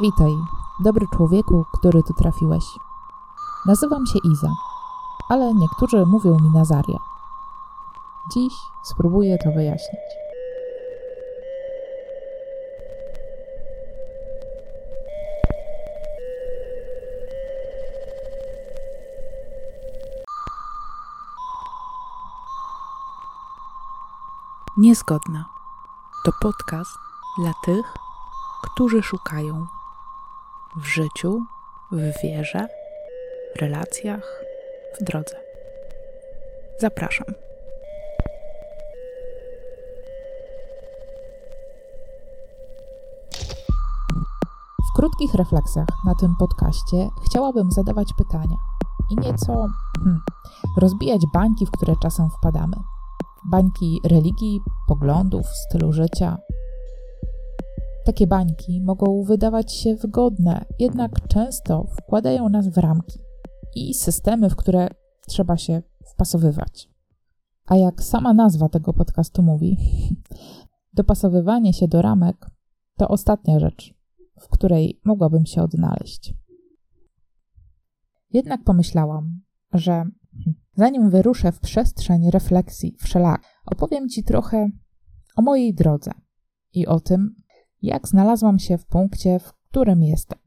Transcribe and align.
Witaj, 0.00 0.38
dobry 0.78 1.06
człowieku, 1.16 1.64
który 1.72 2.02
tu 2.02 2.14
trafiłeś. 2.14 2.64
Nazywam 3.66 4.06
się 4.06 4.18
Iza, 4.24 4.48
ale 5.28 5.54
niektórzy 5.54 6.06
mówią 6.06 6.38
mi 6.38 6.50
Nazaria. 6.50 6.98
Dziś 8.32 8.54
spróbuję 8.82 9.38
to 9.38 9.50
wyjaśnić. 9.52 10.00
Niezgodna 24.76 25.44
to 26.24 26.32
podcast 26.40 26.98
dla 27.38 27.52
tych, 27.64 27.94
którzy 28.62 29.02
szukają 29.02 29.66
w 30.76 30.86
życiu, 30.86 31.42
w 31.92 32.22
wierze, 32.22 32.68
w 33.56 33.60
relacjach, 33.60 34.44
w 35.00 35.04
drodze. 35.04 35.36
Zapraszam. 36.78 37.26
W 44.90 44.96
krótkich 44.96 45.34
refleksjach 45.34 45.86
na 46.04 46.14
tym 46.14 46.36
podcaście 46.38 47.10
chciałabym 47.24 47.72
zadawać 47.72 48.12
pytania 48.18 48.56
i 49.10 49.16
nieco 49.16 49.68
hmm, 49.98 50.20
rozbijać 50.76 51.22
bańki, 51.34 51.66
w 51.66 51.70
które 51.70 51.96
czasem 51.96 52.30
wpadamy. 52.30 52.76
Bańki 53.44 54.00
religii, 54.04 54.60
poglądów, 54.88 55.46
stylu 55.46 55.92
życia, 55.92 56.38
takie 58.04 58.26
bańki 58.26 58.82
mogą 58.82 59.22
wydawać 59.22 59.72
się 59.72 59.96
wygodne, 59.96 60.64
jednak 60.78 61.28
często 61.28 61.86
wkładają 61.98 62.48
nas 62.48 62.68
w 62.68 62.78
ramki 62.78 63.18
i 63.74 63.94
systemy, 63.94 64.50
w 64.50 64.56
które 64.56 64.88
trzeba 65.26 65.56
się 65.56 65.82
wpasowywać. 66.04 66.90
A 67.66 67.76
jak 67.76 68.02
sama 68.02 68.34
nazwa 68.34 68.68
tego 68.68 68.92
podcastu 68.92 69.42
mówi, 69.42 69.76
dopasowywanie 70.92 71.72
się 71.72 71.88
do 71.88 72.02
ramek 72.02 72.46
to 72.96 73.08
ostatnia 73.08 73.60
rzecz, 73.60 73.94
w 74.40 74.48
której 74.48 75.00
mogłabym 75.04 75.46
się 75.46 75.62
odnaleźć. 75.62 76.34
Jednak 78.32 78.64
pomyślałam, 78.64 79.40
że 79.72 80.04
zanim 80.76 81.10
wyruszę 81.10 81.52
w 81.52 81.60
przestrzeń 81.60 82.30
refleksji 82.30 82.96
wszelak, 82.98 83.42
opowiem 83.66 84.08
Ci 84.08 84.24
trochę 84.24 84.68
o 85.36 85.42
mojej 85.42 85.74
drodze 85.74 86.10
i 86.72 86.86
o 86.86 87.00
tym, 87.00 87.34
jak 87.82 88.08
znalazłam 88.08 88.58
się 88.58 88.78
w 88.78 88.86
punkcie, 88.86 89.38
w 89.38 89.52
którym 89.52 90.02
jestem. 90.02 90.38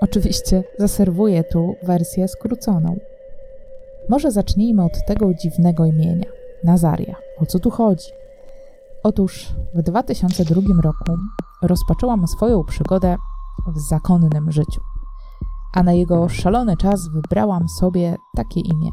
Oczywiście 0.00 0.64
zaserwuję 0.78 1.44
tu 1.44 1.74
wersję 1.82 2.28
skróconą. 2.28 2.96
Może 4.08 4.30
zacznijmy 4.30 4.84
od 4.84 5.06
tego 5.06 5.34
dziwnego 5.34 5.84
imienia 5.84 6.30
Nazaria. 6.64 7.16
O 7.38 7.46
co 7.46 7.58
tu 7.58 7.70
chodzi? 7.70 8.08
Otóż 9.02 9.48
w 9.74 9.82
2002 9.82 10.62
roku 10.82 11.12
rozpoczęłam 11.62 12.26
swoją 12.26 12.64
przygodę 12.64 13.16
w 13.66 13.78
zakonnym 13.78 14.52
życiu. 14.52 14.80
A 15.74 15.82
na 15.82 15.92
jego 15.92 16.28
szalony 16.28 16.76
czas 16.76 17.08
wybrałam 17.08 17.68
sobie 17.68 18.16
takie 18.36 18.60
imię. 18.60 18.90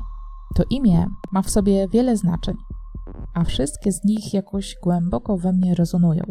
To 0.56 0.64
imię 0.70 1.08
ma 1.32 1.42
w 1.42 1.50
sobie 1.50 1.88
wiele 1.88 2.18
znaczeń, 2.18 2.56
a 3.34 3.44
wszystkie 3.44 3.92
z 3.92 4.04
nich 4.04 4.34
jakoś 4.34 4.76
głęboko 4.84 5.38
we 5.38 5.54
mnie 5.54 5.76
rezonują. 5.76 6.24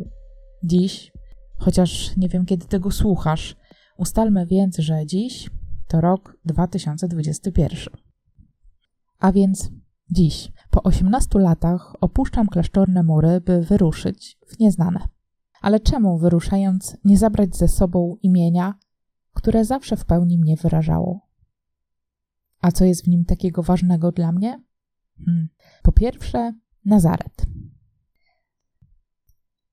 Dziś, 0.64 1.12
chociaż 1.58 2.16
nie 2.16 2.28
wiem 2.28 2.46
kiedy 2.46 2.66
tego 2.66 2.90
słuchasz, 2.90 3.56
ustalmy 3.98 4.46
więc, 4.46 4.76
że 4.76 5.06
dziś 5.06 5.50
to 5.88 6.00
rok 6.00 6.36
2021. 6.44 7.94
A 9.18 9.32
więc 9.32 9.70
dziś, 10.10 10.52
po 10.70 10.82
18 10.82 11.38
latach, 11.38 11.92
opuszczam 12.00 12.46
klasztorne 12.46 13.02
mury, 13.02 13.40
by 13.40 13.62
wyruszyć 13.62 14.38
w 14.46 14.58
nieznane. 14.58 15.08
Ale 15.60 15.80
czemu 15.80 16.18
wyruszając 16.18 16.96
nie 17.04 17.18
zabrać 17.18 17.56
ze 17.56 17.68
sobą 17.68 18.16
imienia, 18.22 18.78
które 19.34 19.64
zawsze 19.64 19.96
w 19.96 20.04
pełni 20.04 20.38
mnie 20.38 20.56
wyrażało? 20.56 21.28
A 22.60 22.72
co 22.72 22.84
jest 22.84 23.04
w 23.04 23.08
nim 23.08 23.24
takiego 23.24 23.62
ważnego 23.62 24.12
dla 24.12 24.32
mnie? 24.32 24.62
Hmm. 25.24 25.48
Po 25.82 25.92
pierwsze, 25.92 26.52
Nazaret. 26.84 27.46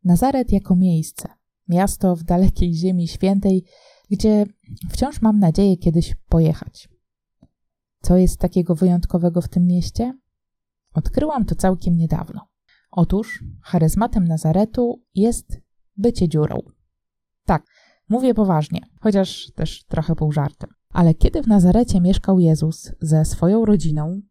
Nazaret 0.04 0.52
jako 0.52 0.76
miejsce, 0.76 1.30
miasto 1.68 2.16
w 2.16 2.24
dalekiej 2.24 2.74
ziemi 2.74 3.08
świętej, 3.08 3.66
gdzie 4.10 4.46
wciąż 4.90 5.22
mam 5.22 5.40
nadzieję 5.40 5.78
kiedyś 5.78 6.16
pojechać. 6.30 6.90
Co 8.02 8.18
jest 8.18 8.40
takiego 8.40 8.76
wyjątkowego 8.76 9.42
w 9.42 9.48
tym 9.48 9.66
mieście? 9.68 10.18
Odkryłam 10.94 11.46
to 11.46 11.56
całkiem 11.56 11.98
niedawno. 11.98 12.48
Otóż 12.92 13.44
charyzmatem 13.62 14.28
Nazaretu 14.28 15.04
jest 15.16 15.62
bycie 15.98 16.30
dziurą. 16.30 16.60
Tak, 17.46 17.66
mówię 18.10 18.34
poważnie, 18.34 18.82
chociaż 19.02 19.52
też 19.56 19.84
trochę 19.84 20.16
pół 20.16 20.32
żartem. 20.32 20.70
Ale 20.90 21.14
kiedy 21.14 21.42
w 21.42 21.48
Nazarecie 21.48 22.02
mieszkał 22.02 22.40
Jezus 22.40 22.92
ze 23.02 23.26
swoją 23.26 23.66
rodziną, 23.66 24.22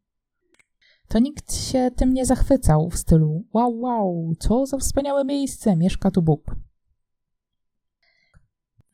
to 1.09 1.19
nikt 1.19 1.55
się 1.55 1.91
tym 1.97 2.15
nie 2.15 2.27
zachwycał 2.27 2.91
w 2.91 2.97
stylu 2.97 3.45
wow, 3.53 3.81
wow, 3.81 4.35
co 4.39 4.67
za 4.67 4.79
wspaniałe 4.79 5.25
miejsce, 5.25 5.77
mieszka 5.77 6.11
tu 6.11 6.23
Bóg. 6.23 6.57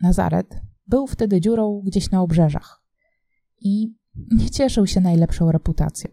Nazaret 0.01 0.61
był 0.87 1.07
wtedy 1.07 1.41
dziurą 1.41 1.83
gdzieś 1.85 2.11
na 2.11 2.23
obrzeżach 2.23 2.83
i 3.61 3.95
nie 4.31 4.51
cieszył 4.51 4.87
się 4.87 5.01
najlepszą 5.01 5.53
reputacją. 5.53 6.11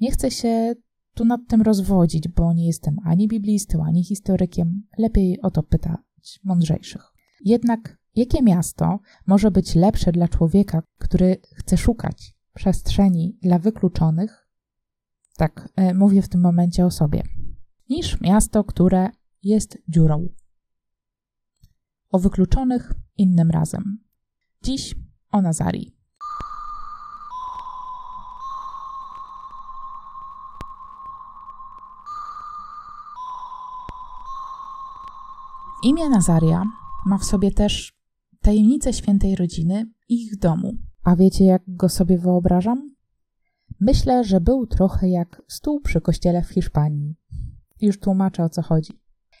Nie 0.00 0.10
chcę 0.10 0.30
się 0.30 0.74
tu 1.14 1.24
nad 1.24 1.40
tym 1.48 1.62
rozwodzić, 1.62 2.28
bo 2.28 2.52
nie 2.52 2.66
jestem 2.66 2.96
ani 3.04 3.28
biblistą, 3.28 3.84
ani 3.84 4.04
historykiem. 4.04 4.82
Lepiej 4.98 5.40
o 5.40 5.50
to 5.50 5.62
pytać 5.62 6.40
mądrzejszych. 6.44 7.12
Jednak 7.44 7.98
jakie 8.16 8.42
miasto 8.42 8.98
może 9.26 9.50
być 9.50 9.74
lepsze 9.74 10.12
dla 10.12 10.28
człowieka, 10.28 10.82
który 10.98 11.36
chce 11.54 11.76
szukać 11.76 12.34
przestrzeni 12.54 13.38
dla 13.42 13.58
wykluczonych? 13.58 14.48
Tak, 15.36 15.68
e, 15.76 15.94
mówię 15.94 16.22
w 16.22 16.28
tym 16.28 16.40
momencie 16.40 16.86
o 16.86 16.90
sobie. 16.90 17.22
Niż 17.90 18.20
miasto, 18.20 18.64
które 18.64 19.10
jest 19.42 19.78
dziurą. 19.88 20.28
O 22.10 22.18
wykluczonych 22.18 22.92
innym 23.16 23.50
razem. 23.50 23.98
Dziś 24.62 24.94
o 25.30 25.42
Nazarii. 25.42 25.96
Imię 35.84 36.08
Nazaria 36.08 36.62
ma 37.06 37.18
w 37.18 37.24
sobie 37.24 37.50
też 37.50 37.92
tajemnicę 38.40 38.92
świętej 38.92 39.36
rodziny 39.36 39.86
i 40.08 40.22
ich 40.22 40.38
domu. 40.38 40.72
A 41.02 41.16
wiecie, 41.16 41.44
jak 41.44 41.62
go 41.66 41.88
sobie 41.88 42.18
wyobrażam? 42.18 42.94
Myślę, 43.80 44.24
że 44.24 44.40
był 44.40 44.66
trochę 44.66 45.08
jak 45.08 45.42
stół 45.48 45.80
przy 45.80 46.00
kościele 46.00 46.42
w 46.42 46.48
Hiszpanii. 46.48 47.14
Już 47.80 48.00
tłumaczę 48.00 48.44
o 48.44 48.48
co 48.48 48.62
chodzi. 48.62 48.92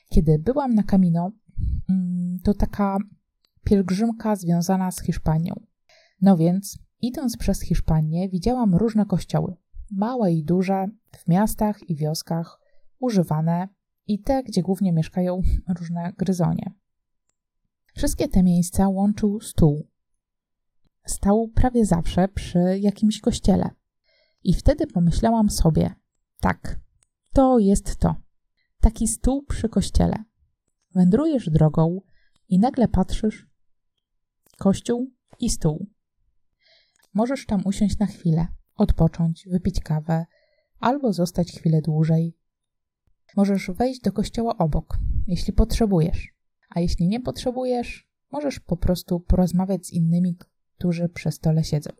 Kiedy 0.08 0.38
byłam 0.38 0.74
na 0.74 0.82
Camino, 0.82 1.30
mm, 1.88 2.38
to 2.44 2.54
taka 2.54 2.98
pielgrzymka 3.64 4.36
związana 4.36 4.90
z 4.90 5.02
Hiszpanią. 5.02 5.54
No 6.20 6.36
więc, 6.36 6.78
idąc 7.00 7.36
przez 7.36 7.60
Hiszpanię, 7.60 8.28
widziałam 8.28 8.74
różne 8.74 9.06
kościoły. 9.06 9.56
Małe 9.90 10.32
i 10.32 10.44
duże, 10.44 10.86
w 11.16 11.28
miastach 11.28 11.90
i 11.90 11.96
wioskach, 11.96 12.60
używane 12.98 13.68
i 14.06 14.18
te, 14.22 14.42
gdzie 14.42 14.62
głównie 14.62 14.92
mieszkają 14.92 15.42
różne 15.78 16.12
gryzonie. 16.18 16.72
Wszystkie 17.96 18.28
te 18.28 18.42
miejsca 18.42 18.88
łączył 18.88 19.40
stół. 19.40 19.88
Stał 21.06 21.48
prawie 21.48 21.86
zawsze 21.86 22.28
przy 22.28 22.78
jakimś 22.80 23.20
kościele. 23.20 23.70
I 24.44 24.54
wtedy 24.54 24.86
pomyślałam 24.86 25.50
sobie: 25.50 25.94
tak, 26.40 26.80
to 27.32 27.58
jest 27.58 27.96
to. 27.96 28.16
Taki 28.80 29.08
stół 29.08 29.42
przy 29.42 29.68
kościele. 29.68 30.24
Wędrujesz 30.94 31.50
drogą 31.50 32.00
i 32.48 32.58
nagle 32.58 32.88
patrzysz: 32.88 33.46
kościół 34.58 35.10
i 35.40 35.50
stół. 35.50 35.86
Możesz 37.14 37.46
tam 37.46 37.62
usiąść 37.64 37.98
na 37.98 38.06
chwilę, 38.06 38.46
odpocząć, 38.74 39.48
wypić 39.50 39.80
kawę 39.80 40.26
albo 40.80 41.12
zostać 41.12 41.52
chwilę 41.52 41.82
dłużej, 41.82 42.36
Możesz 43.36 43.70
wejść 43.70 44.00
do 44.00 44.12
kościoła 44.12 44.58
obok, 44.58 44.98
jeśli 45.26 45.52
potrzebujesz. 45.52 46.34
A 46.70 46.80
jeśli 46.80 47.08
nie 47.08 47.20
potrzebujesz, 47.20 48.08
możesz 48.30 48.60
po 48.60 48.76
prostu 48.76 49.20
porozmawiać 49.20 49.86
z 49.86 49.92
innymi, 49.92 50.36
którzy 50.76 51.08
przy 51.08 51.30
stole 51.30 51.64
siedzą. 51.64 51.90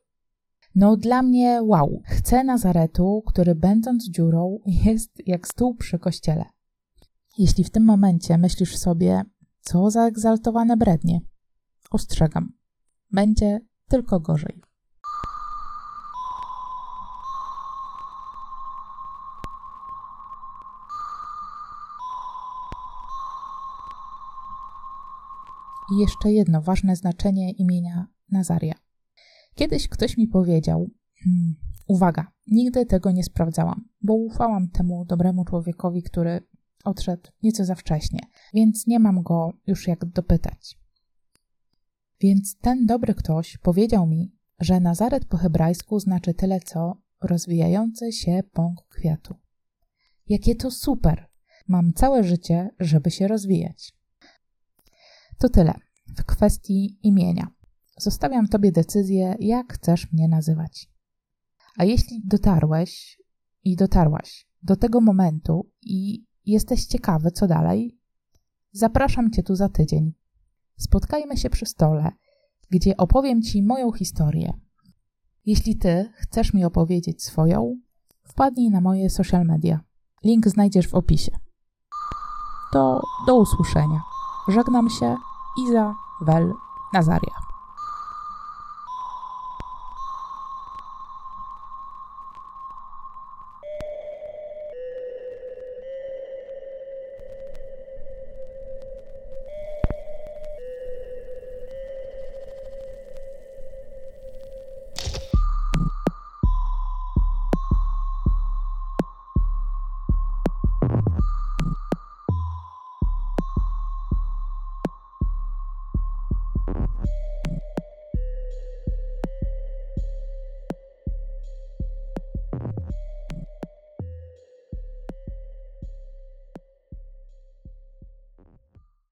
No 0.74 0.96
dla 0.96 1.22
mnie 1.22 1.60
wow. 1.62 2.02
Chcę 2.04 2.44
Nazaretu, 2.44 3.22
który 3.26 3.54
będąc 3.54 4.10
dziurą 4.10 4.58
jest 4.66 5.10
jak 5.26 5.48
stół 5.48 5.74
przy 5.74 5.98
kościele. 5.98 6.44
Jeśli 7.38 7.64
w 7.64 7.70
tym 7.70 7.84
momencie 7.84 8.38
myślisz 8.38 8.76
sobie, 8.76 9.22
co 9.60 9.90
za 9.90 10.06
egzaltowane 10.06 10.76
brednie, 10.76 11.20
ostrzegam, 11.90 12.52
będzie 13.10 13.60
tylko 13.88 14.20
gorzej. 14.20 14.62
I 25.92 26.00
jeszcze 26.00 26.32
jedno 26.32 26.62
ważne 26.62 26.96
znaczenie 26.96 27.52
imienia 27.52 28.06
Nazaria. 28.30 28.74
Kiedyś 29.54 29.88
ktoś 29.88 30.16
mi 30.16 30.28
powiedział, 30.28 30.90
hmm, 31.24 31.54
uwaga, 31.86 32.32
nigdy 32.46 32.86
tego 32.86 33.10
nie 33.10 33.24
sprawdzałam, 33.24 33.88
bo 34.02 34.14
ufałam 34.14 34.68
temu 34.68 35.04
dobremu 35.04 35.44
człowiekowi, 35.44 36.02
który 36.02 36.40
odszedł 36.84 37.30
nieco 37.42 37.64
za 37.64 37.74
wcześnie, 37.74 38.20
więc 38.54 38.86
nie 38.86 39.00
mam 39.00 39.22
go 39.22 39.52
już 39.66 39.88
jak 39.88 40.04
dopytać. 40.04 40.78
Więc 42.20 42.56
ten 42.58 42.86
dobry 42.86 43.14
ktoś 43.14 43.58
powiedział 43.58 44.06
mi, 44.06 44.36
że 44.60 44.80
Nazaret 44.80 45.24
po 45.24 45.36
hebrajsku 45.36 46.00
znaczy 46.00 46.34
tyle 46.34 46.60
co 46.60 46.96
rozwijający 47.20 48.12
się 48.12 48.42
pąk 48.52 48.86
kwiatu. 48.88 49.34
Jakie 50.28 50.54
to 50.54 50.70
super! 50.70 51.26
Mam 51.68 51.92
całe 51.92 52.24
życie, 52.24 52.70
żeby 52.80 53.10
się 53.10 53.28
rozwijać. 53.28 53.94
To 55.38 55.48
tyle 55.48 55.74
w 56.16 56.24
kwestii 56.24 56.98
imienia. 57.02 57.46
Zostawiam 57.98 58.48
Tobie 58.48 58.72
decyzję, 58.72 59.36
jak 59.40 59.72
chcesz 59.72 60.12
mnie 60.12 60.28
nazywać. 60.28 60.90
A 61.76 61.84
jeśli 61.84 62.22
dotarłeś 62.24 63.18
i 63.64 63.76
dotarłaś 63.76 64.48
do 64.62 64.76
tego 64.76 65.00
momentu 65.00 65.70
i 65.82 66.24
jesteś 66.46 66.86
ciekawy, 66.86 67.30
co 67.30 67.46
dalej, 67.46 67.98
zapraszam 68.72 69.30
Cię 69.30 69.42
tu 69.42 69.56
za 69.56 69.68
tydzień. 69.68 70.12
Spotkajmy 70.76 71.36
się 71.36 71.50
przy 71.50 71.66
stole, 71.66 72.12
gdzie 72.70 72.96
opowiem 72.96 73.42
Ci 73.42 73.62
moją 73.62 73.92
historię. 73.92 74.52
Jeśli 75.46 75.76
Ty 75.76 76.12
chcesz 76.14 76.54
mi 76.54 76.64
opowiedzieć 76.64 77.22
swoją, 77.22 77.80
wpadnij 78.22 78.70
na 78.70 78.80
moje 78.80 79.10
social 79.10 79.46
media. 79.46 79.80
Link 80.24 80.48
znajdziesz 80.48 80.88
w 80.88 80.94
opisie. 80.94 81.32
To 82.72 83.00
do 83.26 83.40
usłyszenia. 83.40 84.13
Żegnam 84.48 84.90
się. 84.90 85.16
Iza 85.56 85.94
Wel 86.20 86.54
Nazaria. 86.92 87.43